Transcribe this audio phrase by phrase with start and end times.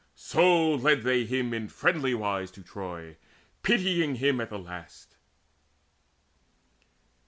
[0.15, 3.17] So led they him in friendly wise to Troy,
[3.61, 5.15] Pitying him at the last.